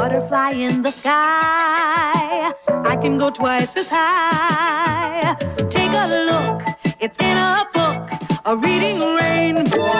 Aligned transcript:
butterfly 0.00 0.52
in 0.52 0.80
the 0.80 0.90
sky. 0.90 2.54
I 2.92 2.96
can 3.02 3.18
go 3.18 3.28
twice 3.28 3.76
as 3.76 3.90
high. 3.90 5.36
Take 5.68 5.92
a 5.92 6.06
look, 6.30 6.62
it's 7.00 7.18
in 7.18 7.36
a 7.36 7.66
book, 7.74 8.08
a 8.46 8.56
reading 8.56 8.98
rainbow. 9.20 9.92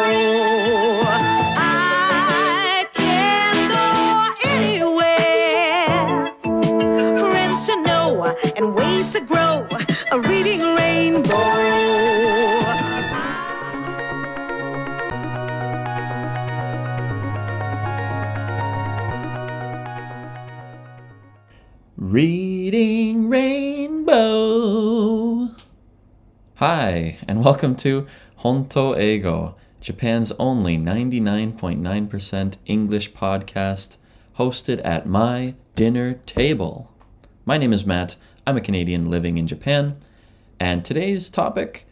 I 1.58 2.86
can 2.94 3.68
go 3.76 3.88
anywhere. 4.56 6.32
Friends 7.20 7.58
to 7.68 7.74
know 7.82 8.08
and 8.56 8.74
ways 8.74 9.12
to 9.12 9.20
grow, 9.20 9.66
a 10.12 10.18
reading 10.30 10.62
rainbow. 10.80 12.09
Reading 22.10 23.28
Rainbow. 23.28 24.10
Hi, 26.56 27.18
and 27.28 27.44
welcome 27.44 27.76
to 27.76 28.08
Honto 28.40 28.96
Eigo, 28.98 29.54
Japan's 29.80 30.32
only 30.32 30.76
99.9% 30.76 32.56
English 32.66 33.12
podcast 33.12 33.98
hosted 34.36 34.84
at 34.84 35.06
my 35.06 35.54
dinner 35.76 36.14
table. 36.26 36.90
My 37.44 37.56
name 37.56 37.72
is 37.72 37.86
Matt. 37.86 38.16
I'm 38.44 38.56
a 38.56 38.60
Canadian 38.60 39.08
living 39.08 39.38
in 39.38 39.46
Japan, 39.46 39.96
and 40.58 40.84
today's 40.84 41.30
topic 41.30 41.86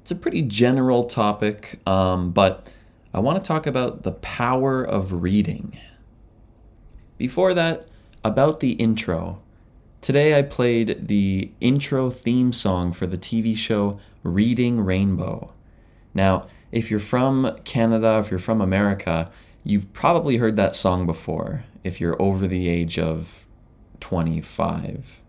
it's 0.00 0.12
a 0.12 0.14
pretty 0.14 0.42
general 0.42 1.02
topic, 1.02 1.80
um, 1.88 2.30
but 2.30 2.72
I 3.12 3.18
want 3.18 3.42
to 3.42 3.48
talk 3.48 3.66
about 3.66 4.04
the 4.04 4.12
power 4.12 4.84
of 4.84 5.22
reading. 5.22 5.76
Before 7.18 7.52
that, 7.52 7.88
about 8.22 8.60
the 8.60 8.74
intro. 8.74 9.42
Today 10.06 10.38
I 10.38 10.42
played 10.42 11.08
the 11.08 11.50
intro 11.60 12.10
theme 12.10 12.52
song 12.52 12.92
for 12.92 13.08
the 13.08 13.18
TV 13.18 13.56
show 13.56 13.98
Reading 14.22 14.84
Rainbow. 14.84 15.52
Now, 16.14 16.46
if 16.70 16.92
you're 16.92 17.00
from 17.00 17.58
Canada, 17.64 18.20
if 18.20 18.30
you're 18.30 18.38
from 18.38 18.60
America, 18.60 19.32
you've 19.64 19.92
probably 19.92 20.36
heard 20.36 20.54
that 20.54 20.76
song 20.76 21.06
before 21.06 21.64
if 21.82 22.00
you're 22.00 22.22
over 22.22 22.46
the 22.46 22.68
age 22.68 23.00
of 23.00 23.46
25. 23.98 25.22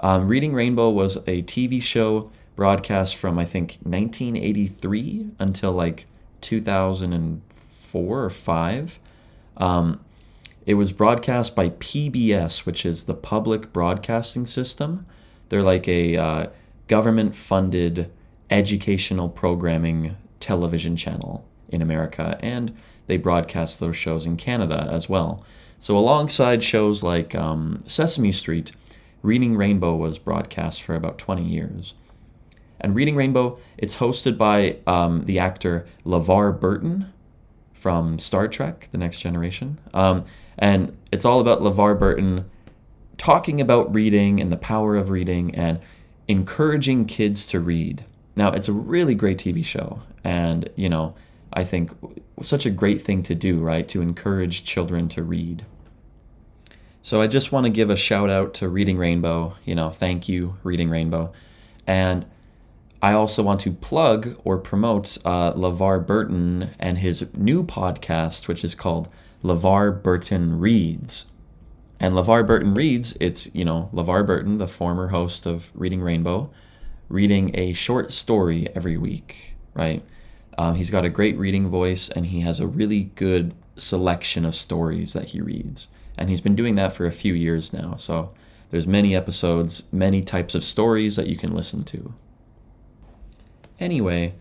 Um, 0.00 0.26
Reading 0.26 0.52
Rainbow 0.52 0.90
was 0.90 1.18
a 1.18 1.42
TV 1.44 1.80
show 1.80 2.32
broadcast 2.56 3.14
from, 3.14 3.38
I 3.38 3.44
think, 3.44 3.78
1983 3.84 5.30
until 5.38 5.70
like 5.70 6.06
2004 6.40 8.24
or 8.24 8.30
5. 8.30 8.98
Um, 9.58 10.00
it 10.68 10.74
was 10.74 10.92
broadcast 10.92 11.56
by 11.56 11.70
PBS, 11.70 12.66
which 12.66 12.84
is 12.84 13.06
the 13.06 13.14
Public 13.14 13.72
Broadcasting 13.72 14.44
System. 14.44 15.06
They're 15.48 15.62
like 15.62 15.88
a 15.88 16.14
uh, 16.18 16.46
government 16.88 17.34
funded 17.34 18.10
educational 18.50 19.30
programming 19.30 20.18
television 20.40 20.94
channel 20.94 21.48
in 21.70 21.80
America, 21.80 22.38
and 22.42 22.76
they 23.06 23.16
broadcast 23.16 23.80
those 23.80 23.96
shows 23.96 24.26
in 24.26 24.36
Canada 24.36 24.86
as 24.90 25.08
well. 25.08 25.42
So, 25.80 25.96
alongside 25.96 26.62
shows 26.62 27.02
like 27.02 27.34
um, 27.34 27.82
Sesame 27.86 28.30
Street, 28.30 28.72
Reading 29.22 29.56
Rainbow 29.56 29.96
was 29.96 30.18
broadcast 30.18 30.82
for 30.82 30.94
about 30.94 31.16
20 31.16 31.44
years. 31.44 31.94
And 32.78 32.94
Reading 32.94 33.16
Rainbow, 33.16 33.58
it's 33.78 33.96
hosted 33.96 34.36
by 34.36 34.76
um, 34.86 35.24
the 35.24 35.38
actor 35.38 35.86
LeVar 36.04 36.60
Burton 36.60 37.10
from 37.72 38.18
Star 38.18 38.48
Trek 38.48 38.88
The 38.92 38.98
Next 38.98 39.18
Generation. 39.18 39.78
Um, 39.94 40.26
and 40.58 40.96
it's 41.12 41.24
all 41.24 41.40
about 41.40 41.60
LeVar 41.60 41.98
Burton 41.98 42.50
talking 43.16 43.60
about 43.60 43.92
reading 43.94 44.40
and 44.40 44.52
the 44.52 44.56
power 44.56 44.96
of 44.96 45.10
reading 45.10 45.54
and 45.54 45.80
encouraging 46.28 47.06
kids 47.06 47.46
to 47.46 47.60
read. 47.60 48.04
Now, 48.36 48.52
it's 48.52 48.68
a 48.68 48.72
really 48.72 49.14
great 49.14 49.38
TV 49.38 49.64
show. 49.64 50.02
And, 50.22 50.68
you 50.76 50.88
know, 50.88 51.14
I 51.52 51.64
think 51.64 51.92
such 52.42 52.66
a 52.66 52.70
great 52.70 53.02
thing 53.02 53.22
to 53.24 53.34
do, 53.34 53.58
right? 53.58 53.88
To 53.88 54.02
encourage 54.02 54.64
children 54.64 55.08
to 55.10 55.22
read. 55.22 55.64
So 57.02 57.20
I 57.20 57.26
just 57.26 57.52
want 57.52 57.64
to 57.64 57.70
give 57.70 57.90
a 57.90 57.96
shout 57.96 58.30
out 58.30 58.54
to 58.54 58.68
Reading 58.68 58.98
Rainbow. 58.98 59.56
You 59.64 59.74
know, 59.74 59.90
thank 59.90 60.28
you, 60.28 60.56
Reading 60.62 60.90
Rainbow. 60.90 61.32
And 61.86 62.26
I 63.00 63.12
also 63.12 63.42
want 63.42 63.60
to 63.60 63.72
plug 63.72 64.38
or 64.44 64.58
promote 64.58 65.16
uh, 65.24 65.52
LeVar 65.54 66.06
Burton 66.06 66.70
and 66.78 66.98
his 66.98 67.26
new 67.34 67.64
podcast, 67.64 68.46
which 68.46 68.62
is 68.62 68.74
called 68.74 69.08
LeVar 69.42 70.02
Burton 70.02 70.58
Reads. 70.58 71.26
And 72.00 72.14
LeVar 72.14 72.46
Burton 72.46 72.74
Reads, 72.74 73.16
it's, 73.20 73.52
you 73.54 73.64
know, 73.64 73.90
LeVar 73.92 74.26
Burton, 74.26 74.58
the 74.58 74.68
former 74.68 75.08
host 75.08 75.46
of 75.46 75.70
Reading 75.74 76.00
Rainbow, 76.00 76.50
reading 77.08 77.50
a 77.54 77.72
short 77.72 78.12
story 78.12 78.68
every 78.74 78.96
week, 78.96 79.56
right? 79.74 80.04
Um, 80.56 80.74
he's 80.74 80.90
got 80.90 81.04
a 81.04 81.08
great 81.08 81.36
reading 81.38 81.68
voice 81.68 82.08
and 82.08 82.26
he 82.26 82.40
has 82.40 82.60
a 82.60 82.66
really 82.66 83.04
good 83.14 83.54
selection 83.76 84.44
of 84.44 84.54
stories 84.54 85.12
that 85.12 85.26
he 85.26 85.40
reads. 85.40 85.88
And 86.16 86.28
he's 86.28 86.40
been 86.40 86.56
doing 86.56 86.74
that 86.74 86.92
for 86.92 87.06
a 87.06 87.12
few 87.12 87.32
years 87.32 87.72
now. 87.72 87.94
So 87.96 88.34
there's 88.70 88.86
many 88.86 89.14
episodes, 89.14 89.84
many 89.92 90.22
types 90.22 90.54
of 90.54 90.64
stories 90.64 91.16
that 91.16 91.28
you 91.28 91.36
can 91.36 91.54
listen 91.54 91.84
to. 91.84 92.14
Anyway, 93.78 94.34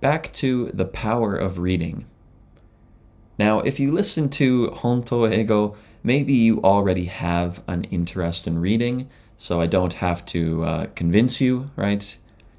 back 0.00 0.32
to 0.34 0.70
the 0.72 0.86
power 0.86 1.36
of 1.36 1.58
reading. 1.58 2.06
Now, 3.38 3.60
if 3.60 3.78
you 3.78 3.92
listen 3.92 4.28
to 4.30 4.68
Honto 4.68 5.28
Eigo, 5.30 5.76
maybe 6.02 6.32
you 6.32 6.62
already 6.62 7.06
have 7.06 7.62
an 7.66 7.84
interest 7.84 8.46
in 8.46 8.60
reading, 8.60 9.10
so 9.36 9.60
I 9.60 9.66
don't 9.66 9.94
have 9.94 10.24
to 10.26 10.64
uh, 10.64 10.86
convince 10.94 11.40
you, 11.40 11.70
right? 11.76 12.16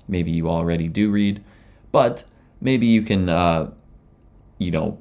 Maybe 0.07 0.31
you 0.31 0.49
already 0.49 0.87
do 0.87 1.09
read, 1.09 1.43
but 1.91 2.23
maybe 2.61 2.85
you 2.85 3.01
can, 3.01 3.27
uh, 3.27 3.71
you 4.57 4.71
know, 4.71 4.99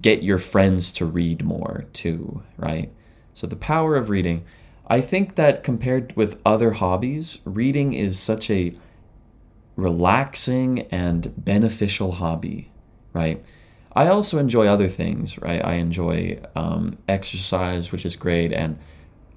get 0.00 0.22
your 0.22 0.38
friends 0.38 0.92
to 0.94 1.06
read 1.06 1.44
more 1.44 1.86
too, 1.92 2.42
right? 2.56 2.92
So, 3.32 3.46
the 3.46 3.56
power 3.56 3.96
of 3.96 4.10
reading. 4.10 4.44
I 4.86 5.00
think 5.00 5.36
that 5.36 5.62
compared 5.62 6.16
with 6.16 6.40
other 6.44 6.72
hobbies, 6.72 7.38
reading 7.44 7.92
is 7.92 8.18
such 8.18 8.50
a 8.50 8.74
relaxing 9.76 10.80
and 10.90 11.32
beneficial 11.44 12.12
hobby, 12.12 12.72
right? 13.12 13.42
I 13.92 14.06
also 14.06 14.38
enjoy 14.38 14.66
other 14.66 14.88
things, 14.88 15.38
right? 15.38 15.64
I 15.64 15.74
enjoy 15.74 16.40
um, 16.54 16.98
exercise, 17.08 17.90
which 17.90 18.06
is 18.06 18.16
great, 18.16 18.52
and 18.52 18.78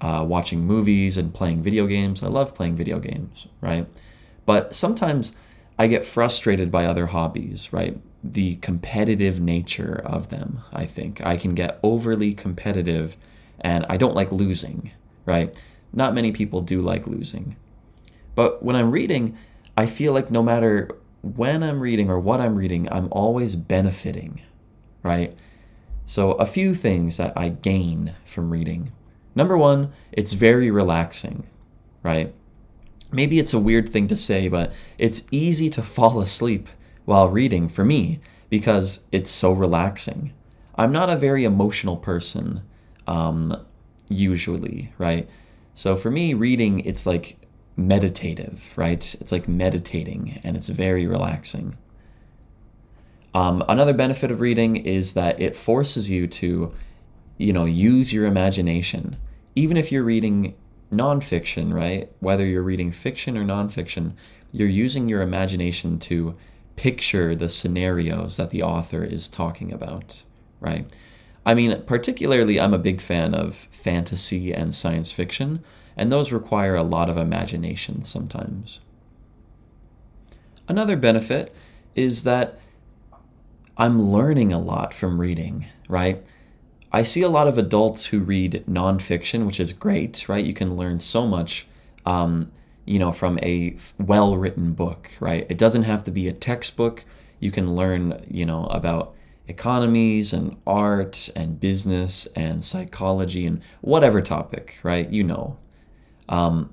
uh, 0.00 0.24
watching 0.26 0.64
movies 0.64 1.16
and 1.16 1.34
playing 1.34 1.62
video 1.62 1.86
games. 1.86 2.22
I 2.22 2.28
love 2.28 2.54
playing 2.54 2.76
video 2.76 2.98
games, 2.98 3.48
right? 3.60 3.86
But 4.46 4.74
sometimes 4.74 5.34
I 5.78 5.86
get 5.86 6.04
frustrated 6.04 6.70
by 6.70 6.86
other 6.86 7.06
hobbies, 7.06 7.72
right? 7.72 7.98
The 8.22 8.56
competitive 8.56 9.40
nature 9.40 10.00
of 10.04 10.28
them, 10.28 10.60
I 10.72 10.86
think. 10.86 11.24
I 11.24 11.36
can 11.36 11.54
get 11.54 11.80
overly 11.82 12.32
competitive 12.32 13.16
and 13.60 13.84
I 13.88 13.96
don't 13.96 14.14
like 14.14 14.30
losing, 14.30 14.92
right? 15.24 15.54
Not 15.92 16.14
many 16.14 16.32
people 16.32 16.60
do 16.60 16.80
like 16.80 17.06
losing. 17.06 17.56
But 18.34 18.62
when 18.62 18.76
I'm 18.76 18.90
reading, 18.90 19.36
I 19.76 19.86
feel 19.86 20.12
like 20.12 20.30
no 20.30 20.42
matter 20.42 20.90
when 21.24 21.62
I'm 21.62 21.80
reading 21.80 22.10
or 22.10 22.20
what 22.20 22.40
I'm 22.40 22.56
reading, 22.56 22.88
I'm 22.92 23.08
always 23.10 23.56
benefiting, 23.56 24.42
right? 25.02 25.36
So, 26.04 26.32
a 26.32 26.46
few 26.46 26.74
things 26.74 27.16
that 27.16 27.32
I 27.36 27.48
gain 27.48 28.14
from 28.24 28.50
reading. 28.50 28.92
Number 29.34 29.56
one, 29.56 29.92
it's 30.12 30.34
very 30.34 30.70
relaxing, 30.70 31.46
right? 32.02 32.34
Maybe 33.10 33.38
it's 33.38 33.54
a 33.54 33.58
weird 33.58 33.88
thing 33.88 34.06
to 34.08 34.16
say, 34.16 34.48
but 34.48 34.72
it's 34.98 35.26
easy 35.30 35.70
to 35.70 35.82
fall 35.96 36.20
asleep 36.20 36.68
while 37.04 37.28
reading 37.28 37.68
for 37.68 37.84
me 37.84 38.20
because 38.50 39.06
it's 39.10 39.30
so 39.30 39.52
relaxing. 39.52 40.32
I'm 40.76 40.92
not 40.92 41.10
a 41.10 41.16
very 41.16 41.44
emotional 41.44 41.96
person, 41.96 42.62
um, 43.06 43.56
usually, 44.08 44.92
right? 44.98 45.28
So 45.72 45.96
for 45.96 46.10
me, 46.10 46.34
reading, 46.34 46.80
it's 46.80 47.06
like 47.06 47.38
meditative, 47.76 48.72
right? 48.76 49.14
It's 49.20 49.32
like 49.32 49.48
meditating 49.48 50.40
and 50.44 50.56
it's 50.56 50.68
very 50.68 51.06
relaxing. 51.06 51.76
Um, 53.34 53.64
another 53.68 53.92
benefit 53.92 54.30
of 54.30 54.40
reading 54.40 54.76
is 54.76 55.14
that 55.14 55.40
it 55.40 55.56
forces 55.56 56.08
you 56.08 56.26
to, 56.28 56.72
you 57.36 57.52
know, 57.52 57.64
use 57.64 58.12
your 58.12 58.26
imagination. 58.26 59.16
Even 59.56 59.76
if 59.76 59.90
you're 59.90 60.04
reading 60.04 60.54
nonfiction, 60.92 61.72
right? 61.72 62.10
Whether 62.20 62.46
you're 62.46 62.62
reading 62.62 62.92
fiction 62.92 63.36
or 63.36 63.44
nonfiction, 63.44 64.12
you're 64.52 64.68
using 64.68 65.08
your 65.08 65.20
imagination 65.20 65.98
to 66.00 66.36
picture 66.76 67.34
the 67.34 67.48
scenarios 67.48 68.36
that 68.36 68.50
the 68.50 68.62
author 68.62 69.02
is 69.02 69.26
talking 69.26 69.72
about, 69.72 70.22
right? 70.60 70.86
I 71.44 71.54
mean, 71.54 71.82
particularly, 71.82 72.60
I'm 72.60 72.72
a 72.72 72.78
big 72.78 73.00
fan 73.00 73.34
of 73.34 73.68
fantasy 73.70 74.52
and 74.52 74.74
science 74.74 75.12
fiction 75.12 75.62
and 75.96 76.10
those 76.10 76.32
require 76.32 76.74
a 76.74 76.82
lot 76.82 77.08
of 77.08 77.16
imagination 77.16 78.04
sometimes. 78.04 78.80
Another 80.66 80.96
benefit 80.96 81.54
is 81.94 82.24
that 82.24 82.58
I'm 83.76 84.00
learning 84.00 84.52
a 84.52 84.58
lot 84.58 84.94
from 84.94 85.20
reading, 85.20 85.66
right? 85.88 86.24
I 86.92 87.02
see 87.02 87.22
a 87.22 87.28
lot 87.28 87.48
of 87.48 87.58
adults 87.58 88.06
who 88.06 88.20
read 88.20 88.64
nonfiction, 88.68 89.46
which 89.46 89.58
is 89.58 89.72
great, 89.72 90.28
right? 90.28 90.44
You 90.44 90.54
can 90.54 90.76
learn 90.76 91.00
so 91.00 91.26
much, 91.26 91.66
um, 92.06 92.52
you 92.84 93.00
know, 93.00 93.12
from 93.12 93.38
a 93.42 93.76
well 93.98 94.36
written 94.36 94.74
book, 94.74 95.10
right? 95.18 95.44
It 95.50 95.58
doesn't 95.58 95.82
have 95.82 96.04
to 96.04 96.12
be 96.12 96.28
a 96.28 96.32
textbook. 96.32 97.04
You 97.40 97.50
can 97.50 97.74
learn, 97.74 98.24
you 98.30 98.46
know, 98.46 98.66
about 98.66 99.14
economies 99.48 100.32
and 100.32 100.56
art 100.66 101.28
and 101.34 101.60
business 101.60 102.26
and 102.36 102.62
psychology 102.62 103.44
and 103.44 103.60
whatever 103.80 104.22
topic, 104.22 104.78
right? 104.82 105.10
You 105.10 105.24
know. 105.24 105.58
Um, 106.28 106.70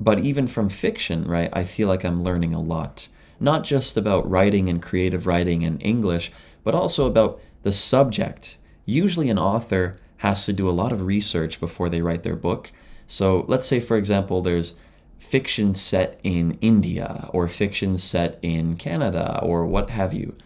but 0.00 0.20
even 0.20 0.46
from 0.46 0.68
fiction, 0.68 1.26
right, 1.26 1.50
I 1.52 1.64
feel 1.64 1.88
like 1.88 2.04
I'm 2.04 2.22
learning 2.22 2.54
a 2.54 2.60
lot. 2.60 3.08
Not 3.40 3.64
just 3.64 3.96
about 3.96 4.28
writing 4.28 4.68
and 4.68 4.82
creative 4.82 5.26
writing 5.26 5.62
in 5.62 5.78
English, 5.80 6.32
but 6.64 6.74
also 6.74 7.06
about 7.06 7.40
the 7.62 7.72
subject. 7.72 8.58
Usually, 8.84 9.30
an 9.30 9.38
author 9.38 9.98
has 10.18 10.44
to 10.46 10.52
do 10.52 10.68
a 10.68 10.70
lot 10.70 10.92
of 10.92 11.02
research 11.02 11.60
before 11.60 11.88
they 11.88 12.02
write 12.02 12.22
their 12.22 12.36
book. 12.36 12.72
So, 13.06 13.44
let's 13.48 13.66
say, 13.66 13.80
for 13.80 13.96
example, 13.96 14.40
there's 14.40 14.74
fiction 15.18 15.74
set 15.74 16.20
in 16.22 16.58
India 16.60 17.28
or 17.32 17.48
fiction 17.48 17.98
set 17.98 18.38
in 18.40 18.76
Canada 18.76 19.40
or 19.42 19.66
what 19.66 19.90
have 19.90 20.14
you. 20.14 20.36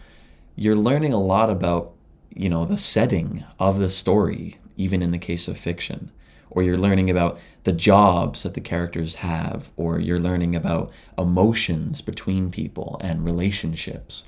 You're 0.55 0.75
learning 0.75 1.13
a 1.13 1.21
lot 1.21 1.49
about, 1.49 1.93
you 2.33 2.49
know, 2.49 2.65
the 2.65 2.77
setting 2.77 3.43
of 3.59 3.79
the 3.79 3.89
story, 3.89 4.57
even 4.77 5.01
in 5.01 5.11
the 5.11 5.19
case 5.19 5.47
of 5.47 5.57
fiction 5.57 6.11
or 6.53 6.63
you're 6.63 6.77
learning 6.77 7.09
about 7.09 7.39
the 7.63 7.71
jobs 7.71 8.43
that 8.43 8.53
the 8.53 8.61
characters 8.61 9.15
have, 9.15 9.71
or 9.75 9.99
you're 9.99 10.19
learning 10.19 10.55
about 10.55 10.91
emotions 11.17 12.01
between 12.01 12.51
people 12.51 12.97
and 13.01 13.25
relationships. 13.25 14.23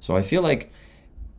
So 0.00 0.16
I 0.16 0.22
feel 0.22 0.42
like 0.42 0.72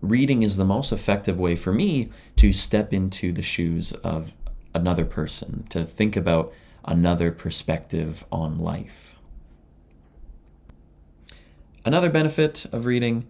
reading 0.01 0.44
is 0.44 0.57
the 0.57 0.65
most 0.65 0.92
effective 0.92 1.39
way 1.39 1.56
for 1.56 1.74
me 1.74 2.09
to 2.36 2.51
step 2.54 2.94
into 2.94 3.31
the 3.31 3.42
shoes 3.42 3.94
of 3.94 4.33
another 4.74 5.06
person, 5.06 5.65
to 5.69 5.83
think 5.83 6.15
about 6.15 6.53
another 6.86 7.31
perspective 7.31 8.25
on 8.31 8.60
life. 8.60 9.15
Another 11.86 12.10
benefit 12.10 12.65
of 12.74 12.86
reading 12.86 13.25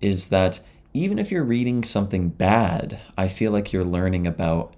is 0.00 0.28
that 0.28 0.60
even 0.94 1.18
if 1.18 1.32
you're 1.32 1.42
reading 1.42 1.82
something 1.82 2.28
bad, 2.28 3.00
I 3.18 3.26
feel 3.28 3.50
like 3.50 3.72
you're 3.72 3.84
learning 3.84 4.26
about 4.26 4.75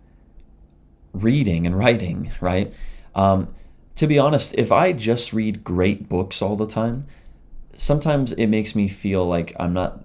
reading 1.19 1.67
and 1.67 1.77
writing, 1.77 2.33
right? 2.41 2.73
Um, 3.15 3.55
to 3.97 4.07
be 4.07 4.19
honest, 4.19 4.55
if 4.57 4.71
I 4.71 4.93
just 4.93 5.33
read 5.33 5.65
great 5.65 6.09
books 6.09 6.41
all 6.41 6.57
the 6.57 6.67
time, 6.67 7.07
sometimes 7.73 8.33
it 8.33 8.47
makes 8.47 8.75
me 8.75 8.89
feel 8.89 9.25
like 9.27 9.55
I'm 9.59 9.73
not 9.73 10.05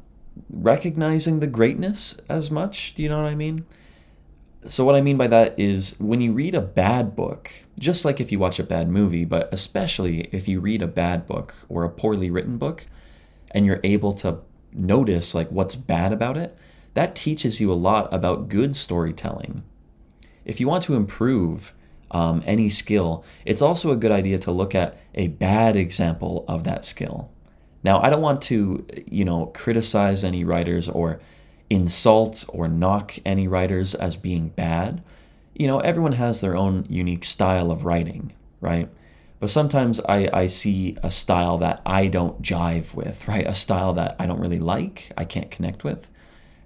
recognizing 0.49 1.39
the 1.39 1.47
greatness 1.47 2.17
as 2.27 2.49
much. 2.49 2.95
Do 2.95 3.03
you 3.03 3.09
know 3.09 3.21
what 3.21 3.29
I 3.29 3.35
mean? 3.35 3.65
So, 4.65 4.85
what 4.85 4.95
I 4.95 5.01
mean 5.01 5.17
by 5.17 5.27
that 5.27 5.59
is 5.59 5.99
when 5.99 6.21
you 6.21 6.31
read 6.31 6.55
a 6.55 6.61
bad 6.61 7.15
book, 7.15 7.51
just 7.77 8.05
like 8.05 8.21
if 8.21 8.31
you 8.31 8.39
watch 8.39 8.59
a 8.59 8.63
bad 8.63 8.89
movie, 8.89 9.25
but 9.25 9.53
especially 9.53 10.21
if 10.31 10.47
you 10.47 10.59
read 10.61 10.81
a 10.81 10.87
bad 10.87 11.27
book 11.27 11.53
or 11.67 11.83
a 11.83 11.89
poorly 11.89 12.31
written 12.31 12.57
book 12.57 12.87
and 13.51 13.65
you're 13.65 13.81
able 13.83 14.13
to 14.13 14.39
notice 14.71 15.35
like 15.35 15.49
what's 15.49 15.75
bad 15.75 16.13
about 16.13 16.37
it, 16.37 16.57
that 16.93 17.15
teaches 17.15 17.59
you 17.59 17.71
a 17.71 17.75
lot 17.75 18.11
about 18.13 18.47
good 18.47 18.73
storytelling 18.73 19.63
if 20.45 20.59
you 20.59 20.67
want 20.67 20.83
to 20.85 20.95
improve 20.95 21.73
um, 22.11 22.43
any 22.45 22.69
skill, 22.69 23.23
it's 23.45 23.61
also 23.61 23.91
a 23.91 23.95
good 23.95 24.11
idea 24.11 24.37
to 24.39 24.51
look 24.51 24.75
at 24.75 24.97
a 25.15 25.29
bad 25.29 25.75
example 25.75 26.45
of 26.47 26.63
that 26.63 26.85
skill. 26.85 27.31
Now, 27.83 28.01
I 28.01 28.09
don't 28.09 28.21
want 28.21 28.41
to, 28.43 28.85
you 29.05 29.25
know, 29.25 29.47
criticize 29.47 30.23
any 30.23 30.43
writers 30.43 30.87
or 30.87 31.19
insult 31.69 32.45
or 32.47 32.67
knock 32.67 33.15
any 33.25 33.47
writers 33.47 33.95
as 33.95 34.15
being 34.15 34.49
bad. 34.49 35.03
You 35.53 35.67
know, 35.67 35.79
everyone 35.79 36.13
has 36.13 36.39
their 36.39 36.55
own 36.55 36.85
unique 36.87 37.25
style 37.25 37.71
of 37.71 37.83
writing, 37.83 38.33
right? 38.61 38.89
But 39.39 39.49
sometimes 39.49 39.99
I, 40.07 40.29
I 40.31 40.45
see 40.45 40.97
a 41.03 41.11
style 41.11 41.57
that 41.57 41.81
I 41.85 42.07
don't 42.07 42.41
jive 42.41 42.93
with, 42.93 43.27
right? 43.27 43.45
A 43.45 43.55
style 43.55 43.93
that 43.93 44.15
I 44.17 44.25
don't 44.25 44.39
really 44.39 44.59
like, 44.59 45.11
I 45.17 45.25
can't 45.25 45.51
connect 45.51 45.83
with. 45.83 46.09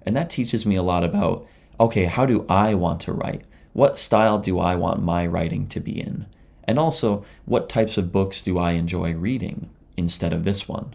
And 0.06 0.16
that 0.16 0.30
teaches 0.30 0.64
me 0.64 0.76
a 0.76 0.82
lot 0.82 1.04
about 1.04 1.46
okay, 1.80 2.06
how 2.06 2.26
do 2.26 2.44
I 2.48 2.74
want 2.74 3.00
to 3.02 3.12
write? 3.12 3.44
What 3.72 3.98
style 3.98 4.38
do 4.38 4.58
I 4.58 4.74
want 4.74 5.02
my 5.02 5.26
writing 5.26 5.66
to 5.68 5.80
be 5.80 6.00
in? 6.00 6.26
And 6.64 6.78
also, 6.78 7.24
what 7.44 7.68
types 7.68 7.96
of 7.96 8.12
books 8.12 8.42
do 8.42 8.58
I 8.58 8.72
enjoy 8.72 9.14
reading 9.14 9.70
instead 9.96 10.32
of 10.32 10.44
this 10.44 10.68
one? 10.68 10.94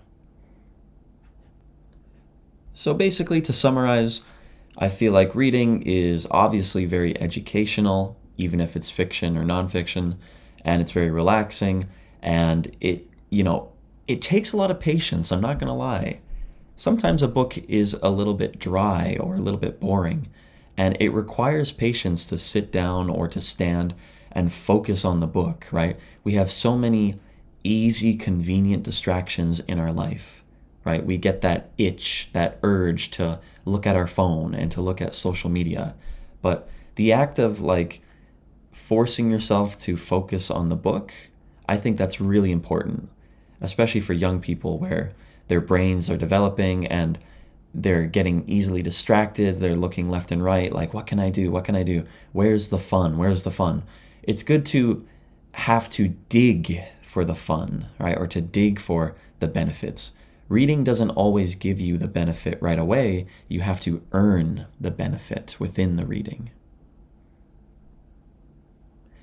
So, 2.74 2.94
basically, 2.94 3.42
to 3.42 3.54
summarize, 3.54 4.22
I 4.78 4.90
feel 4.90 5.14
like 5.14 5.36
reading 5.36 5.82
is 5.84 6.28
obviously 6.32 6.86
very 6.86 7.20
educational, 7.22 8.18
even 8.38 8.60
if 8.60 8.76
it's 8.76 8.90
fiction 8.90 9.38
or 9.38 9.44
nonfiction, 9.44 10.18
and 10.66 10.82
it's 10.82 10.92
very 10.92 11.12
relaxing, 11.12 11.88
and 12.22 12.76
it, 12.82 13.08
you 13.30 13.44
know, 13.44 13.72
it 14.08 14.22
takes 14.22 14.54
a 14.54 14.58
lot 14.58 14.72
of 14.72 14.80
patience, 14.80 15.32
I'm 15.32 15.42
not 15.42 15.60
gonna 15.60 15.76
lie. 15.76 16.20
Sometimes 16.76 17.22
a 17.22 17.28
book 17.28 17.58
is 17.70 17.96
a 18.02 18.10
little 18.10 18.34
bit 18.34 18.60
dry 18.60 19.18
or 19.20 19.36
a 19.36 19.40
little 19.40 19.60
bit 19.60 19.80
boring, 19.80 20.30
and 20.78 20.98
it 21.00 21.10
requires 21.10 21.72
patience 21.72 22.26
to 22.28 22.38
sit 22.38 22.72
down 22.72 23.10
or 23.10 23.28
to 23.28 23.42
stand 23.42 23.94
and 24.32 24.52
focus 24.52 25.06
on 25.06 25.20
the 25.20 25.28
book, 25.28 25.68
right? 25.72 25.98
We 26.24 26.34
have 26.34 26.52
so 26.52 26.78
many 26.78 27.18
easy, 27.64 28.16
convenient 28.16 28.84
distractions 28.84 29.60
in 29.62 29.80
our 29.80 29.92
life, 29.92 30.44
right? 30.84 31.06
We 31.06 31.18
get 31.18 31.42
that 31.42 31.70
itch, 31.78 32.30
that 32.34 32.58
urge 32.64 33.12
to 33.12 33.40
look 33.66 33.86
at 33.86 33.96
our 33.96 34.08
phone 34.08 34.54
and 34.54 34.72
to 34.72 34.82
look 34.82 35.02
at 35.02 35.16
social 35.16 35.50
media. 35.50 35.96
But 36.42 36.68
the 36.96 37.14
act 37.14 37.40
of 37.40 37.62
like 37.62 38.02
forcing 38.72 39.30
yourself 39.30 39.80
to 39.82 39.96
focus 39.96 40.50
on 40.50 40.70
the 40.70 40.76
book, 40.76 41.14
I 41.70 41.78
think 41.78 41.98
that's 41.98 42.20
really 42.20 42.52
important, 42.52 43.10
especially 43.62 44.02
for 44.02 44.14
young 44.14 44.42
people 44.42 44.80
where 44.80 45.14
their 45.48 45.62
brains 45.62 46.10
are 46.10 46.18
developing 46.18 46.88
and 46.88 47.18
they're 47.74 48.06
getting 48.06 48.48
easily 48.48 48.82
distracted. 48.82 49.60
They're 49.60 49.76
looking 49.76 50.10
left 50.10 50.32
and 50.32 50.44
right, 50.44 50.72
like, 50.72 50.94
what 50.94 51.08
can 51.08 51.20
I 51.20 51.30
do? 51.30 51.52
What 51.52 51.66
can 51.66 51.76
I 51.76 51.84
do? 51.84 52.04
Where's 52.32 52.70
the 52.70 52.80
fun? 52.80 53.18
Where's 53.18 53.44
the 53.44 53.52
fun? 53.52 53.84
It's 54.22 54.44
good 54.44 54.66
to 54.68 55.06
have 55.54 55.90
to 55.92 56.10
dig 56.30 56.84
for 57.02 57.26
the 57.26 57.36
fun, 57.36 57.88
right? 58.00 58.18
Or 58.18 58.28
to 58.28 58.42
dig 58.42 58.80
for 58.80 59.16
the 59.40 59.48
benefits. 59.48 60.14
Reading 60.50 60.84
doesn't 60.84 61.12
always 61.12 61.56
give 61.56 61.80
you 61.80 61.98
the 61.98 62.08
benefit 62.08 62.62
right 62.62 62.78
away. 62.78 63.26
You 63.48 63.62
have 63.62 63.82
to 63.82 64.04
earn 64.12 64.68
the 64.80 64.92
benefit 64.92 65.56
within 65.60 65.96
the 65.96 66.06
reading. 66.06 66.52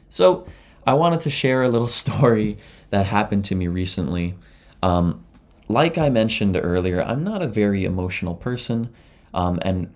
So, 0.08 0.46
I 0.86 0.94
wanted 0.94 1.20
to 1.20 1.30
share 1.30 1.62
a 1.62 1.68
little 1.68 1.88
story 2.02 2.58
that 2.90 3.06
happened 3.06 3.44
to 3.46 3.54
me 3.54 3.68
recently. 3.68 4.34
Um, 4.82 5.24
like 5.70 5.96
I 5.96 6.08
mentioned 6.08 6.58
earlier, 6.60 7.00
I'm 7.02 7.22
not 7.22 7.42
a 7.42 7.48
very 7.48 7.84
emotional 7.84 8.34
person, 8.34 8.90
um, 9.32 9.58
and 9.62 9.92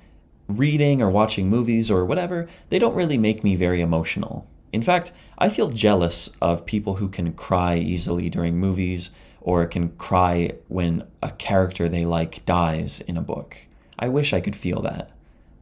reading 0.46 1.02
or 1.02 1.10
watching 1.10 1.48
movies 1.48 1.90
or 1.90 2.04
whatever, 2.04 2.48
they 2.68 2.78
don't 2.78 2.94
really 2.94 3.18
make 3.18 3.42
me 3.42 3.56
very 3.56 3.80
emotional. 3.80 4.46
In 4.72 4.82
fact, 4.82 5.12
I 5.38 5.48
feel 5.48 5.68
jealous 5.68 6.30
of 6.40 6.66
people 6.66 6.94
who 6.94 7.08
can 7.08 7.32
cry 7.32 7.76
easily 7.76 8.30
during 8.30 8.56
movies 8.56 9.10
or 9.40 9.66
can 9.66 9.90
cry 9.96 10.52
when 10.68 11.04
a 11.22 11.30
character 11.30 11.88
they 11.88 12.04
like 12.04 12.44
dies 12.46 13.00
in 13.00 13.16
a 13.16 13.22
book. 13.22 13.66
I 13.98 14.08
wish 14.08 14.32
I 14.32 14.40
could 14.40 14.56
feel 14.56 14.80
that. 14.82 15.10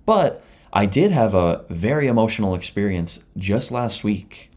But 0.05 0.45
I 0.73 0.87
did 0.87 1.11
have 1.11 1.35
a 1.35 1.65
very 1.69 2.07
emotional 2.07 2.55
experience 2.55 3.25
just 3.37 3.73
last 3.73 4.05
week. 4.05 4.51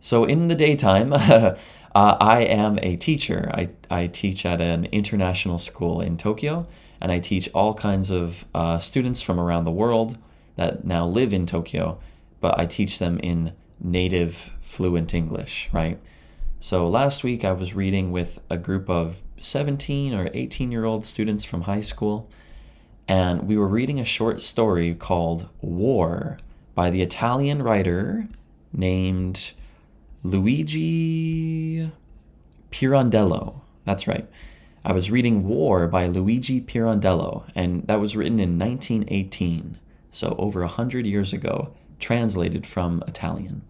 So, 0.00 0.24
in 0.24 0.48
the 0.48 0.54
daytime, 0.54 1.12
Uh, 1.94 2.16
I 2.20 2.42
am 2.42 2.78
a 2.82 2.96
teacher. 2.96 3.50
I, 3.52 3.70
I 3.90 4.06
teach 4.06 4.46
at 4.46 4.60
an 4.60 4.86
international 4.86 5.58
school 5.58 6.00
in 6.00 6.16
Tokyo, 6.16 6.66
and 7.00 7.10
I 7.10 7.18
teach 7.18 7.48
all 7.52 7.74
kinds 7.74 8.10
of 8.10 8.44
uh, 8.54 8.78
students 8.78 9.22
from 9.22 9.40
around 9.40 9.64
the 9.64 9.70
world 9.72 10.16
that 10.56 10.84
now 10.84 11.06
live 11.06 11.32
in 11.32 11.46
Tokyo, 11.46 11.98
but 12.40 12.58
I 12.58 12.66
teach 12.66 12.98
them 12.98 13.18
in 13.18 13.54
native 13.80 14.52
fluent 14.60 15.14
English, 15.14 15.68
right? 15.72 15.98
So 16.60 16.86
last 16.86 17.24
week 17.24 17.44
I 17.44 17.52
was 17.52 17.74
reading 17.74 18.12
with 18.12 18.38
a 18.50 18.56
group 18.56 18.88
of 18.88 19.22
17 19.38 20.14
or 20.14 20.30
18 20.34 20.70
year 20.70 20.84
old 20.84 21.04
students 21.04 21.44
from 21.44 21.62
high 21.62 21.80
school, 21.80 22.28
and 23.08 23.48
we 23.48 23.56
were 23.56 23.66
reading 23.66 23.98
a 23.98 24.04
short 24.04 24.40
story 24.40 24.94
called 24.94 25.48
War 25.60 26.38
by 26.74 26.90
the 26.90 27.02
Italian 27.02 27.62
writer 27.62 28.28
named 28.72 29.52
Luigi 30.22 31.90
Pirandello. 32.70 33.60
That's 33.84 34.06
right. 34.06 34.28
I 34.84 34.92
was 34.92 35.10
reading 35.10 35.46
War 35.46 35.86
by 35.88 36.06
Luigi 36.06 36.60
Pirandello, 36.60 37.44
and 37.54 37.86
that 37.86 38.00
was 38.00 38.16
written 38.16 38.38
in 38.38 38.58
1918, 38.58 39.78
so 40.10 40.34
over 40.38 40.62
a 40.62 40.68
hundred 40.68 41.06
years 41.06 41.32
ago, 41.32 41.72
translated 41.98 42.66
from 42.66 43.02
Italian. 43.06 43.62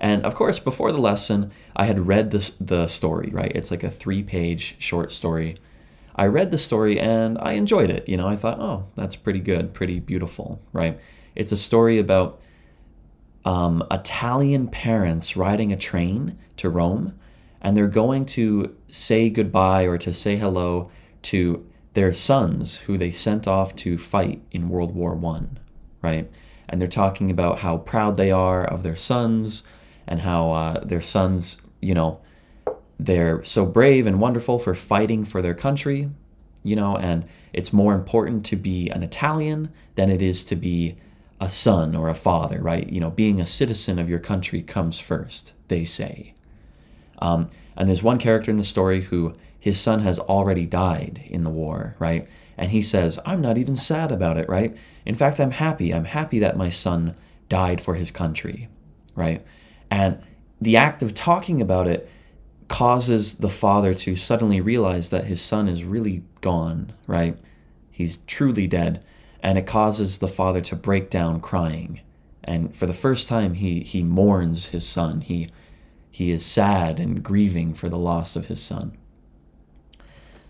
And 0.00 0.24
of 0.24 0.34
course, 0.34 0.58
before 0.58 0.92
the 0.92 0.98
lesson, 0.98 1.50
I 1.76 1.86
had 1.86 2.06
read 2.06 2.30
the, 2.30 2.50
the 2.60 2.88
story, 2.88 3.30
right? 3.32 3.52
It's 3.54 3.70
like 3.70 3.84
a 3.84 3.90
three 3.90 4.22
page 4.22 4.76
short 4.78 5.12
story. 5.12 5.56
I 6.16 6.26
read 6.26 6.50
the 6.50 6.58
story 6.58 6.98
and 6.98 7.38
I 7.38 7.52
enjoyed 7.52 7.90
it. 7.90 8.08
You 8.08 8.16
know, 8.16 8.28
I 8.28 8.36
thought, 8.36 8.60
oh, 8.60 8.86
that's 8.96 9.16
pretty 9.16 9.40
good, 9.40 9.72
pretty 9.72 10.00
beautiful, 10.00 10.60
right? 10.72 10.98
It's 11.34 11.52
a 11.52 11.56
story 11.56 11.98
about 11.98 12.40
um, 13.44 13.84
Italian 13.90 14.68
parents 14.68 15.36
riding 15.36 15.72
a 15.72 15.76
train 15.76 16.38
to 16.56 16.70
Rome, 16.70 17.18
and 17.60 17.76
they're 17.76 17.88
going 17.88 18.26
to 18.26 18.76
say 18.88 19.30
goodbye 19.30 19.84
or 19.84 19.98
to 19.98 20.12
say 20.12 20.36
hello 20.36 20.90
to 21.22 21.66
their 21.94 22.12
sons 22.12 22.78
who 22.78 22.98
they 22.98 23.10
sent 23.10 23.46
off 23.46 23.74
to 23.76 23.96
fight 23.96 24.42
in 24.50 24.68
World 24.68 24.94
War 24.94 25.14
One, 25.14 25.58
right? 26.02 26.30
And 26.68 26.80
they're 26.80 26.88
talking 26.88 27.30
about 27.30 27.60
how 27.60 27.78
proud 27.78 28.16
they 28.16 28.30
are 28.30 28.64
of 28.64 28.82
their 28.82 28.96
sons 28.96 29.62
and 30.06 30.20
how 30.20 30.50
uh, 30.50 30.84
their 30.84 31.00
sons, 31.00 31.62
you 31.80 31.94
know, 31.94 32.20
they're 32.98 33.44
so 33.44 33.66
brave 33.66 34.06
and 34.06 34.20
wonderful 34.20 34.58
for 34.58 34.74
fighting 34.74 35.24
for 35.24 35.42
their 35.42 35.54
country, 35.54 36.10
you 36.62 36.76
know, 36.76 36.96
and 36.96 37.24
it's 37.52 37.72
more 37.72 37.94
important 37.94 38.44
to 38.46 38.56
be 38.56 38.88
an 38.90 39.02
Italian 39.02 39.70
than 39.94 40.10
it 40.10 40.22
is 40.22 40.44
to 40.46 40.56
be 40.56 40.96
a 41.40 41.50
son 41.50 41.94
or 41.94 42.08
a 42.08 42.14
father, 42.14 42.60
right? 42.60 42.88
You 42.88 43.00
know, 43.00 43.10
being 43.10 43.40
a 43.40 43.46
citizen 43.46 43.98
of 43.98 44.08
your 44.08 44.18
country 44.18 44.62
comes 44.62 44.98
first, 44.98 45.54
they 45.68 45.84
say. 45.84 46.34
Um, 47.18 47.50
and 47.76 47.88
there's 47.88 48.02
one 48.02 48.18
character 48.18 48.50
in 48.50 48.56
the 48.56 48.64
story 48.64 49.02
who 49.02 49.34
his 49.58 49.80
son 49.80 50.00
has 50.00 50.18
already 50.18 50.66
died 50.66 51.22
in 51.26 51.42
the 51.42 51.50
war, 51.50 51.96
right? 51.98 52.28
And 52.56 52.70
he 52.70 52.80
says, 52.80 53.18
I'm 53.26 53.40
not 53.40 53.58
even 53.58 53.76
sad 53.76 54.12
about 54.12 54.36
it, 54.36 54.48
right? 54.48 54.76
In 55.04 55.14
fact, 55.14 55.40
I'm 55.40 55.50
happy. 55.52 55.92
I'm 55.92 56.04
happy 56.04 56.38
that 56.38 56.56
my 56.56 56.68
son 56.68 57.14
died 57.48 57.80
for 57.80 57.94
his 57.94 58.10
country, 58.10 58.68
right? 59.14 59.44
And 59.90 60.22
the 60.60 60.76
act 60.76 61.02
of 61.02 61.14
talking 61.14 61.60
about 61.60 61.88
it 61.88 62.08
causes 62.68 63.38
the 63.38 63.50
father 63.50 63.94
to 63.94 64.16
suddenly 64.16 64.60
realize 64.60 65.10
that 65.10 65.24
his 65.24 65.42
son 65.42 65.68
is 65.68 65.84
really 65.84 66.24
gone, 66.40 66.92
right? 67.06 67.38
He's 67.90 68.18
truly 68.26 68.66
dead. 68.66 69.04
And 69.44 69.56
it 69.56 69.66
causes 69.66 70.18
the 70.18 70.26
father 70.26 70.60
to 70.62 70.74
break 70.74 71.10
down 71.10 71.40
crying. 71.40 72.00
And 72.42 72.74
for 72.74 72.86
the 72.86 72.92
first 72.92 73.28
time, 73.28 73.54
he, 73.54 73.80
he 73.80 74.02
mourns 74.02 74.66
his 74.70 74.88
son. 74.88 75.20
He, 75.20 75.48
he 76.10 76.32
is 76.32 76.44
sad 76.44 76.98
and 76.98 77.22
grieving 77.22 77.74
for 77.74 77.88
the 77.88 77.98
loss 77.98 78.34
of 78.34 78.46
his 78.46 78.60
son. 78.60 78.96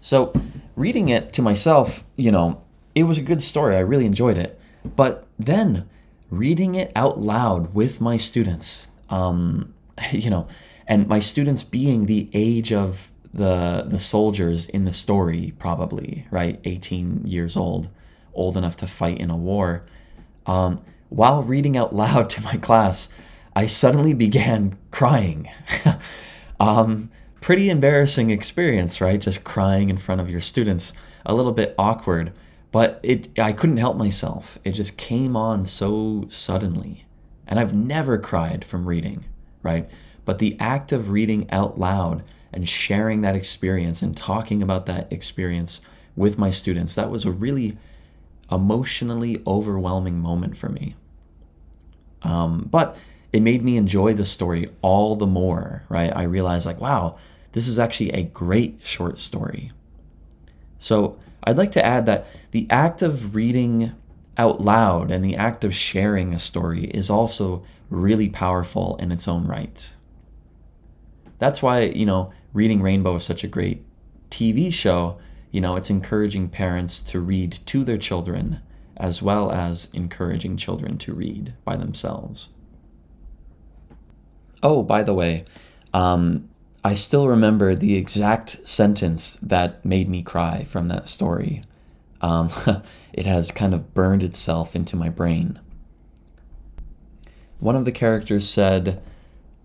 So, 0.00 0.32
reading 0.76 1.08
it 1.08 1.32
to 1.32 1.42
myself, 1.42 2.04
you 2.14 2.30
know, 2.30 2.62
it 2.94 3.04
was 3.04 3.18
a 3.18 3.22
good 3.22 3.42
story. 3.42 3.76
I 3.76 3.80
really 3.80 4.06
enjoyed 4.06 4.38
it. 4.38 4.60
But 4.84 5.26
then, 5.38 5.88
reading 6.30 6.74
it 6.74 6.92
out 6.94 7.18
loud 7.18 7.74
with 7.74 8.00
my 8.00 8.16
students, 8.16 8.86
um, 9.10 9.74
you 10.12 10.30
know, 10.30 10.46
and 10.86 11.08
my 11.08 11.18
students 11.18 11.64
being 11.64 12.06
the 12.06 12.28
age 12.32 12.72
of 12.72 13.10
the 13.32 13.84
the 13.88 13.98
soldiers 13.98 14.68
in 14.68 14.84
the 14.84 14.92
story, 14.92 15.54
probably 15.58 16.26
right, 16.30 16.60
18 16.64 17.22
years 17.24 17.56
old, 17.56 17.88
old 18.34 18.56
enough 18.56 18.76
to 18.78 18.86
fight 18.86 19.18
in 19.18 19.30
a 19.30 19.36
war. 19.36 19.84
Um, 20.46 20.82
while 21.08 21.42
reading 21.42 21.76
out 21.76 21.94
loud 21.94 22.30
to 22.30 22.42
my 22.42 22.56
class, 22.56 23.08
I 23.56 23.66
suddenly 23.66 24.14
began 24.14 24.76
crying. 24.90 25.48
um, 26.60 27.10
pretty 27.40 27.68
embarrassing 27.68 28.30
experience, 28.30 29.00
right? 29.00 29.20
Just 29.20 29.44
crying 29.44 29.90
in 29.90 29.96
front 29.96 30.20
of 30.20 30.30
your 30.30 30.40
students, 30.40 30.92
a 31.26 31.34
little 31.34 31.52
bit 31.52 31.74
awkward, 31.78 32.32
but 32.72 32.98
it 33.02 33.38
I 33.38 33.52
couldn't 33.52 33.76
help 33.76 33.96
myself. 33.96 34.58
It 34.64 34.72
just 34.72 34.96
came 34.96 35.36
on 35.36 35.64
so 35.66 36.24
suddenly. 36.28 37.04
And 37.46 37.60
I've 37.60 37.74
never 37.74 38.18
cried 38.18 38.64
from 38.64 38.88
reading, 38.88 39.24
right? 39.62 39.88
But 40.24 40.38
the 40.38 40.56
act 40.58 40.90
of 40.90 41.10
reading 41.10 41.50
out 41.50 41.78
loud 41.78 42.24
and 42.52 42.68
sharing 42.68 43.20
that 43.20 43.36
experience 43.36 44.00
and 44.00 44.16
talking 44.16 44.62
about 44.62 44.86
that 44.86 45.12
experience 45.12 45.80
with 46.16 46.38
my 46.38 46.50
students, 46.50 46.94
that 46.94 47.10
was 47.10 47.24
a 47.24 47.30
really 47.30 47.76
emotionally 48.54 49.42
overwhelming 49.46 50.20
moment 50.20 50.56
for 50.56 50.68
me. 50.68 50.94
Um, 52.22 52.68
but 52.70 52.96
it 53.32 53.40
made 53.42 53.62
me 53.62 53.76
enjoy 53.76 54.14
the 54.14 54.24
story 54.24 54.70
all 54.80 55.16
the 55.16 55.26
more, 55.26 55.82
right? 55.88 56.14
I 56.14 56.22
realized, 56.22 56.66
like, 56.66 56.80
wow, 56.80 57.18
this 57.52 57.68
is 57.68 57.78
actually 57.78 58.10
a 58.10 58.22
great 58.22 58.80
short 58.84 59.18
story. 59.18 59.70
So 60.78 61.18
I'd 61.42 61.58
like 61.58 61.72
to 61.72 61.84
add 61.84 62.06
that 62.06 62.26
the 62.52 62.66
act 62.70 63.02
of 63.02 63.34
reading 63.34 63.92
out 64.36 64.60
loud 64.60 65.10
and 65.10 65.24
the 65.24 65.36
act 65.36 65.64
of 65.64 65.74
sharing 65.74 66.32
a 66.32 66.38
story 66.38 66.84
is 66.84 67.10
also 67.10 67.64
really 67.90 68.28
powerful 68.28 68.96
in 68.96 69.12
its 69.12 69.28
own 69.28 69.46
right 69.46 69.92
that's 71.38 71.62
why 71.62 71.82
you 71.82 72.06
know 72.06 72.32
reading 72.52 72.82
rainbow 72.82 73.16
is 73.16 73.24
such 73.24 73.44
a 73.44 73.48
great 73.48 73.84
tv 74.30 74.72
show 74.72 75.18
you 75.54 75.60
know 75.60 75.76
it's 75.76 75.90
encouraging 75.90 76.48
parents 76.48 77.00
to 77.00 77.20
read 77.20 77.52
to 77.66 77.84
their 77.84 77.96
children 77.96 78.60
as 78.96 79.22
well 79.22 79.52
as 79.52 79.88
encouraging 79.92 80.56
children 80.56 80.98
to 80.98 81.14
read 81.14 81.54
by 81.64 81.76
themselves 81.76 82.48
oh 84.62 84.82
by 84.82 85.02
the 85.02 85.14
way 85.14 85.44
um, 85.92 86.48
i 86.82 86.94
still 86.94 87.28
remember 87.28 87.74
the 87.74 87.96
exact 87.96 88.66
sentence 88.68 89.34
that 89.34 89.84
made 89.84 90.08
me 90.08 90.22
cry 90.22 90.64
from 90.64 90.88
that 90.88 91.08
story 91.08 91.62
um, 92.20 92.50
it 93.12 93.26
has 93.26 93.52
kind 93.52 93.72
of 93.72 93.94
burned 93.94 94.24
itself 94.24 94.74
into 94.74 94.96
my 94.96 95.08
brain 95.08 95.60
one 97.60 97.76
of 97.76 97.84
the 97.84 97.92
characters 97.92 98.48
said 98.48 99.00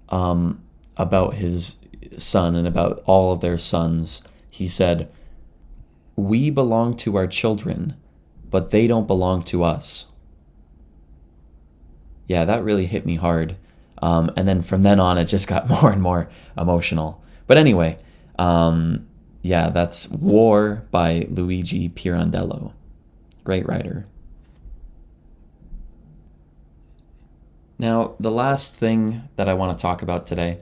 um, 0.10 0.62
about 0.98 1.36
his 1.36 1.78
son 2.18 2.56
and 2.56 2.68
about 2.68 3.02
all 3.06 3.32
of 3.32 3.42
their 3.42 3.58
sons. 3.58 4.24
He 4.50 4.68
said, 4.68 5.12
We 6.20 6.50
belong 6.50 6.98
to 6.98 7.16
our 7.16 7.28
children, 7.28 7.96
but 8.50 8.72
they 8.72 8.88
don't 8.88 9.08
belong 9.08 9.44
to 9.44 9.64
us. 9.64 10.08
Yeah, 12.28 12.46
that 12.46 12.64
really 12.64 12.86
hit 12.86 13.06
me 13.06 13.16
hard. 13.16 13.56
Um, 14.02 14.32
and 14.36 14.48
then 14.48 14.62
from 14.62 14.84
then 14.84 15.00
on, 15.00 15.18
it 15.18 15.26
just 15.26 15.48
got 15.48 15.68
more 15.82 15.92
and 15.92 16.02
more 16.02 16.30
emotional. 16.58 17.24
But 17.48 17.58
anyway, 17.58 17.98
um, 18.38 19.08
yeah, 19.42 19.70
that's 19.70 20.10
War 20.10 20.86
by 20.92 21.28
Luigi 21.30 21.90
Pirandello. 21.90 22.74
Great 23.44 23.68
writer. 23.68 24.06
Now, 27.78 28.16
the 28.20 28.32
last 28.32 28.76
thing 28.76 29.30
that 29.38 29.48
I 29.48 29.54
want 29.54 29.78
to 29.78 29.82
talk 29.82 30.02
about 30.02 30.28
today 30.28 30.60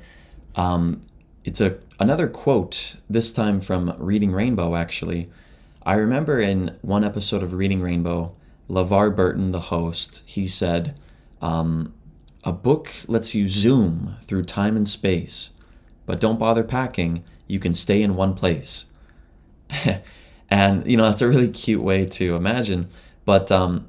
um, 0.58 1.02
it's 1.44 1.62
a 1.62 1.78
another 2.00 2.28
quote, 2.28 2.98
this 3.10 3.32
time 3.32 3.62
from 3.62 3.96
Reading 3.98 4.32
Rainbow, 4.32 4.76
actually. 4.76 5.30
I 5.88 5.94
remember 5.94 6.38
in 6.38 6.78
one 6.82 7.06
episode 7.06 7.42
of 7.42 7.54
Reading 7.54 7.82
Rainbow, 7.82 8.36
LeVar 8.70 9.16
Burton, 9.16 9.52
the 9.52 9.72
host, 9.72 10.22
he 10.26 10.46
said, 10.46 11.00
um, 11.42 11.94
A 12.44 12.52
book 12.52 12.92
lets 13.08 13.34
you 13.34 13.48
zoom 13.48 14.18
through 14.24 14.44
time 14.44 14.76
and 14.76 14.86
space, 14.86 15.52
but 16.06 16.20
don't 16.20 16.38
bother 16.38 16.66
packing, 16.66 17.24
you 17.48 17.62
can 17.62 17.74
stay 17.74 18.02
in 18.02 18.18
one 18.18 18.36
place. 18.36 18.88
and, 20.50 20.86
you 20.86 20.98
know, 20.98 21.04
that's 21.04 21.22
a 21.22 21.30
really 21.30 21.48
cute 21.48 21.82
way 21.82 22.04
to 22.04 22.36
imagine. 22.36 22.90
But, 23.24 23.50
um, 23.50 23.88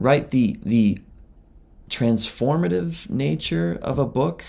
right, 0.00 0.28
the, 0.28 0.58
the 0.64 0.98
transformative 1.88 3.08
nature 3.08 3.78
of 3.80 4.00
a 4.00 4.06
book 4.06 4.44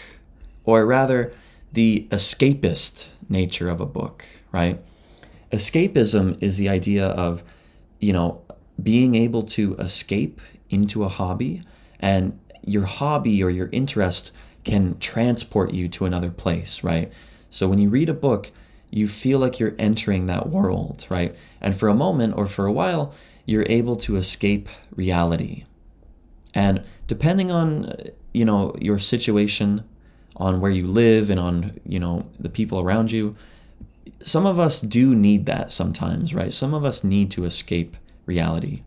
or 0.64 0.88
rather, 0.88 1.36
the 1.72 2.08
escapist 2.10 3.10
nature 3.30 3.70
of 3.70 3.80
a 3.80 3.86
book, 3.86 4.26
right? 4.52 4.84
Escapism 5.54 6.42
is 6.42 6.58
the 6.58 6.68
idea 6.68 7.08
of, 7.08 7.44
you 8.00 8.12
know, 8.12 8.42
being 8.82 9.14
able 9.14 9.44
to 9.44 9.76
escape 9.76 10.42
into 10.70 11.04
a 11.04 11.10
hobby, 11.10 11.62
and 12.00 12.40
your 12.66 12.86
hobby 12.86 13.44
or 13.44 13.50
your 13.50 13.70
interest 13.72 14.32
can 14.64 14.98
transport 14.98 15.72
you 15.72 15.88
to 15.88 16.06
another 16.06 16.32
place, 16.32 16.84
right? 16.84 17.14
So 17.50 17.68
when 17.68 17.78
you 17.78 17.90
read 17.90 18.10
a 18.10 18.14
book, 18.14 18.52
you 18.90 19.08
feel 19.08 19.38
like 19.38 19.60
you're 19.60 19.76
entering 19.78 20.26
that 20.26 20.50
world, 20.50 21.06
right? 21.10 21.36
And 21.62 21.76
for 21.76 21.88
a 21.88 21.94
moment 21.94 22.34
or 22.36 22.48
for 22.48 22.66
a 22.66 22.72
while, 22.72 23.14
you're 23.46 23.66
able 23.70 23.96
to 23.98 24.16
escape 24.16 24.68
reality. 24.96 25.66
And 26.56 26.84
depending 27.08 27.52
on, 27.52 27.94
you 28.34 28.46
know, 28.46 28.76
your 28.80 28.98
situation, 29.00 29.84
on 30.36 30.60
where 30.60 30.72
you 30.72 30.88
live 30.88 31.30
and 31.30 31.40
on 31.40 31.80
you 31.86 32.00
know 32.00 32.26
the 32.40 32.50
people 32.50 32.80
around 32.80 33.12
you 33.12 33.36
some 34.22 34.46
of 34.46 34.60
us 34.60 34.82
do 34.82 35.16
need 35.16 35.46
that 35.46 35.72
sometimes 35.72 36.34
right? 36.34 36.54
Some 36.54 36.74
of 36.74 36.86
us 36.86 37.04
need 37.04 37.32
to 37.32 37.46
escape 37.46 37.98
reality. 38.26 38.84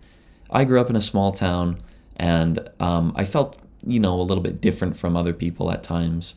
I 0.51 0.65
grew 0.65 0.81
up 0.81 0.91
in 0.91 0.97
a 0.97 1.03
small 1.03 1.33
town 1.33 1.79
and 2.19 2.71
um, 2.81 3.13
i 3.15 3.27
felt 3.27 3.59
you 3.87 4.01
know 4.01 4.19
a 4.19 4.23
little 4.23 4.43
bit 4.43 4.61
different 4.61 4.97
from 4.97 5.17
other 5.17 5.33
people 5.33 5.71
at 5.71 5.83
times. 5.83 6.35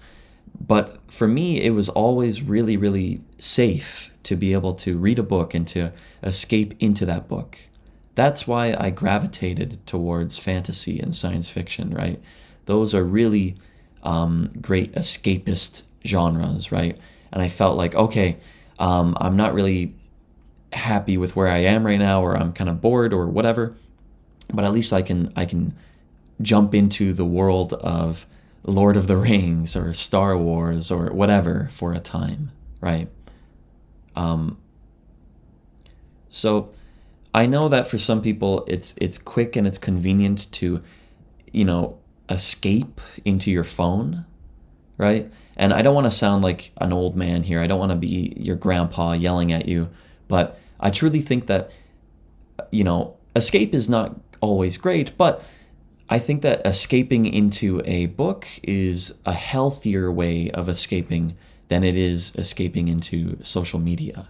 But 0.59 0.99
for 1.07 1.27
me 1.27 1.61
it 1.61 1.71
was 1.71 1.89
always 1.89 2.41
really 2.41 2.77
really 2.77 3.21
safe 3.37 4.11
to 4.23 4.35
be 4.35 4.53
able 4.53 4.73
to 4.75 4.97
read 4.97 5.19
a 5.19 5.23
book 5.23 5.53
and 5.53 5.67
to 5.69 5.91
escape 6.23 6.73
into 6.79 7.05
that 7.05 7.27
book. 7.27 7.59
That's 8.15 8.45
why 8.45 8.75
i 8.77 8.89
gravitated 8.89 9.85
towards 9.85 10.37
fantasy 10.37 10.99
and 10.99 11.15
science 11.15 11.49
fiction 11.49 11.91
right? 11.91 12.21
Those 12.65 12.93
are 12.93 13.03
really 13.03 13.55
um, 14.03 14.51
great 14.61 14.93
escapist 14.93 15.83
genres, 16.05 16.71
right? 16.71 16.97
And 17.31 17.41
I 17.41 17.49
felt 17.49 17.77
like, 17.77 17.95
okay, 17.95 18.37
um, 18.79 19.15
I'm 19.19 19.35
not 19.35 19.53
really 19.53 19.93
happy 20.71 21.17
with 21.17 21.35
where 21.35 21.47
I 21.47 21.57
am 21.59 21.85
right 21.85 21.99
now 21.99 22.23
or 22.23 22.35
I'm 22.37 22.53
kind 22.53 22.69
of 22.69 22.81
bored 22.81 23.13
or 23.13 23.27
whatever. 23.27 23.75
But 24.51 24.65
at 24.65 24.71
least 24.71 24.93
I 24.93 25.01
can 25.01 25.31
I 25.35 25.45
can 25.45 25.75
jump 26.41 26.73
into 26.73 27.13
the 27.13 27.25
world 27.25 27.73
of 27.73 28.25
Lord 28.63 28.97
of 28.97 29.07
the 29.07 29.17
Rings 29.17 29.75
or 29.75 29.93
Star 29.93 30.37
Wars 30.37 30.89
or 30.89 31.07
whatever 31.07 31.69
for 31.71 31.93
a 31.93 31.99
time, 31.99 32.51
right? 32.81 33.09
Um, 34.15 34.57
so 36.29 36.71
I 37.33 37.45
know 37.45 37.69
that 37.69 37.85
for 37.85 37.97
some 37.97 38.21
people 38.21 38.63
it's 38.67 38.95
it's 38.97 39.17
quick 39.17 39.55
and 39.55 39.67
it's 39.67 39.77
convenient 39.77 40.51
to, 40.53 40.81
you 41.51 41.65
know, 41.65 41.99
escape 42.29 43.01
into 43.25 43.51
your 43.51 43.63
phone, 43.63 44.25
right? 44.97 45.31
And 45.59 45.73
I 45.73 45.83
don't 45.83 45.93
want 45.93 46.05
to 46.05 46.11
sound 46.11 46.41
like 46.41 46.71
an 46.77 46.91
old 46.91 47.15
man 47.15 47.43
here. 47.43 47.59
I 47.59 47.67
don't 47.67 47.79
want 47.79 47.91
to 47.91 47.97
be 47.97 48.33
your 48.35 48.55
grandpa 48.55 49.11
yelling 49.11 49.51
at 49.51 49.67
you, 49.67 49.89
but 50.27 50.59
I 50.79 50.89
truly 50.89 51.19
think 51.19 51.45
that 51.45 51.71
you 52.71 52.83
know, 52.83 53.17
escape 53.35 53.73
is 53.73 53.89
not 53.89 54.19
always 54.41 54.77
great, 54.77 55.17
but 55.17 55.43
I 56.09 56.19
think 56.19 56.41
that 56.41 56.65
escaping 56.65 57.25
into 57.25 57.81
a 57.85 58.07
book 58.07 58.47
is 58.63 59.15
a 59.25 59.33
healthier 59.33 60.11
way 60.11 60.49
of 60.51 60.67
escaping 60.69 61.37
than 61.67 61.83
it 61.83 61.95
is 61.95 62.35
escaping 62.35 62.87
into 62.87 63.41
social 63.43 63.79
media. 63.79 64.29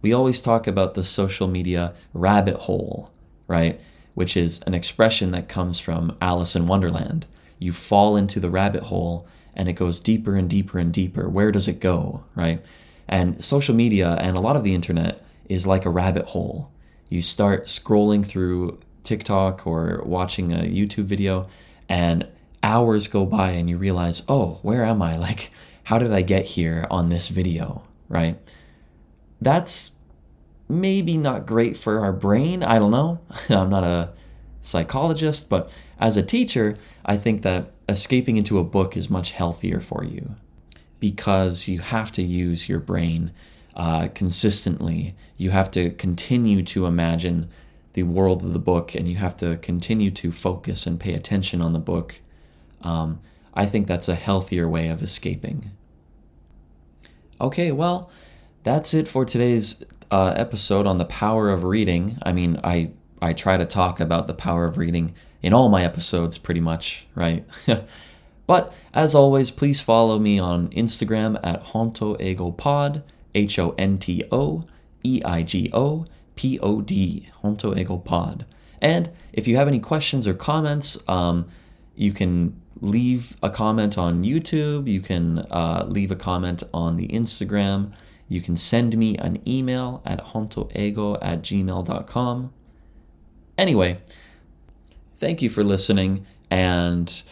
We 0.00 0.12
always 0.12 0.40
talk 0.40 0.66
about 0.66 0.94
the 0.94 1.02
social 1.02 1.48
media 1.48 1.94
rabbit 2.14 2.54
hole, 2.54 3.10
right? 3.48 3.80
Which 4.14 4.36
is 4.36 4.60
an 4.66 4.74
expression 4.74 5.32
that 5.32 5.48
comes 5.48 5.80
from 5.80 6.16
Alice 6.20 6.54
in 6.54 6.68
Wonderland. 6.68 7.26
You 7.58 7.72
fall 7.72 8.16
into 8.16 8.38
the 8.38 8.50
rabbit 8.50 8.84
hole 8.84 9.26
and 9.58 9.68
it 9.68 9.74
goes 9.74 9.98
deeper 9.98 10.36
and 10.36 10.48
deeper 10.48 10.78
and 10.78 10.92
deeper. 10.92 11.28
Where 11.28 11.50
does 11.50 11.66
it 11.66 11.80
go, 11.80 12.24
right? 12.36 12.64
And 13.08 13.44
social 13.44 13.74
media 13.74 14.16
and 14.20 14.38
a 14.38 14.40
lot 14.40 14.56
of 14.56 14.62
the 14.62 14.74
internet 14.74 15.22
is 15.48 15.66
like 15.66 15.84
a 15.84 15.90
rabbit 15.90 16.26
hole. 16.26 16.70
You 17.08 17.20
start 17.20 17.66
scrolling 17.66 18.24
through 18.24 18.78
TikTok 19.02 19.66
or 19.66 20.02
watching 20.04 20.52
a 20.52 20.58
YouTube 20.58 21.04
video, 21.04 21.48
and 21.88 22.26
hours 22.62 23.08
go 23.08 23.26
by 23.26 23.50
and 23.50 23.68
you 23.68 23.78
realize, 23.78 24.22
oh, 24.28 24.58
where 24.62 24.84
am 24.84 25.02
I? 25.02 25.16
Like, 25.28 25.50
how 25.84 25.98
did 25.98 26.12
I 26.12 26.20
get 26.22 26.44
here 26.44 26.86
on 26.90 27.08
this 27.08 27.28
video, 27.28 27.82
right? 28.08 28.38
That's 29.40 29.92
maybe 30.68 31.16
not 31.16 31.46
great 31.46 31.78
for 31.78 32.00
our 32.00 32.12
brain. 32.12 32.62
I 32.62 32.78
don't 32.78 32.90
know. 32.90 33.20
I'm 33.48 33.70
not 33.70 33.84
a 33.84 34.10
psychologist, 34.68 35.48
but 35.48 35.70
as 35.98 36.16
a 36.16 36.22
teacher, 36.22 36.76
I 37.04 37.16
think 37.16 37.42
that 37.42 37.72
escaping 37.88 38.36
into 38.36 38.58
a 38.58 38.64
book 38.64 38.96
is 38.96 39.08
much 39.08 39.32
healthier 39.32 39.80
for 39.80 40.04
you 40.04 40.36
because 41.00 41.68
you 41.68 41.78
have 41.80 42.12
to 42.12 42.22
use 42.22 42.68
your 42.68 42.80
brain 42.80 43.32
uh, 43.74 44.08
consistently. 44.14 45.14
You 45.36 45.50
have 45.50 45.70
to 45.72 45.90
continue 45.90 46.62
to 46.64 46.86
imagine 46.86 47.48
the 47.94 48.02
world 48.02 48.44
of 48.44 48.52
the 48.52 48.58
book 48.58 48.94
and 48.94 49.08
you 49.08 49.16
have 49.16 49.36
to 49.38 49.56
continue 49.56 50.10
to 50.12 50.30
focus 50.30 50.86
and 50.86 51.00
pay 51.00 51.14
attention 51.14 51.60
on 51.60 51.72
the 51.72 51.78
book, 51.78 52.20
um, 52.82 53.20
I 53.54 53.66
think 53.66 53.86
that's 53.86 54.08
a 54.08 54.14
healthier 54.14 54.68
way 54.68 54.88
of 54.88 55.02
escaping. 55.02 55.70
Okay, 57.40 57.72
well, 57.72 58.10
that's 58.62 58.94
it 58.94 59.08
for 59.08 59.24
today's 59.24 59.84
uh, 60.10 60.32
episode 60.36 60.86
on 60.86 60.98
the 60.98 61.04
power 61.04 61.50
of 61.50 61.64
reading. 61.64 62.18
I 62.22 62.32
mean, 62.32 62.60
I 62.62 62.90
I 63.20 63.32
try 63.32 63.56
to 63.56 63.64
talk 63.64 64.00
about 64.00 64.26
the 64.26 64.34
power 64.34 64.64
of 64.64 64.78
reading 64.78 65.14
in 65.42 65.52
all 65.52 65.68
my 65.68 65.84
episodes, 65.84 66.38
pretty 66.38 66.60
much, 66.60 67.06
right? 67.14 67.44
but 68.46 68.72
as 68.94 69.14
always, 69.14 69.50
please 69.50 69.80
follow 69.80 70.18
me 70.18 70.38
on 70.38 70.68
Instagram 70.68 71.38
at 71.42 71.64
Honto 71.66 72.18
Eigo 72.20 72.56
Pod, 72.56 73.02
H 73.34 73.58
O 73.58 73.74
N 73.78 73.98
T 73.98 74.24
O 74.32 74.64
E 75.04 75.20
I 75.24 75.42
G 75.42 75.70
O 75.72 76.06
pod, 76.36 77.30
Honto 77.42 77.74
Eigo 77.74 78.04
Pod. 78.04 78.46
And 78.80 79.10
if 79.32 79.48
you 79.48 79.56
have 79.56 79.68
any 79.68 79.80
questions 79.80 80.26
or 80.26 80.34
comments, 80.34 80.98
um, 81.08 81.46
you 81.96 82.12
can 82.12 82.60
leave 82.80 83.36
a 83.42 83.50
comment 83.50 83.98
on 83.98 84.22
YouTube. 84.22 84.88
You 84.88 85.00
can 85.00 85.40
uh, 85.50 85.84
leave 85.88 86.10
a 86.10 86.16
comment 86.16 86.62
on 86.72 86.96
the 86.96 87.08
Instagram. 87.08 87.92
You 88.28 88.40
can 88.40 88.56
send 88.56 88.96
me 88.96 89.16
an 89.16 89.42
email 89.48 90.02
at 90.04 90.24
hontoeigo 90.26 91.18
at 91.20 91.42
gmail.com. 91.42 92.52
Anyway, 93.58 94.00
thank 95.16 95.42
you 95.42 95.50
for 95.50 95.64
listening 95.64 96.24
and 96.48 97.22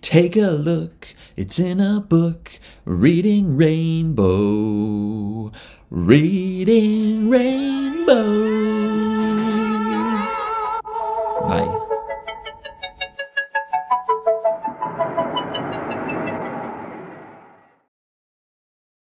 take 0.00 0.36
a 0.36 0.50
look. 0.50 1.16
It's 1.36 1.58
in 1.58 1.80
a 1.80 2.00
book, 2.00 2.60
Reading 2.84 3.56
Rainbow. 3.56 5.50
Reading 5.90 7.28
Rainbow. 7.28 8.53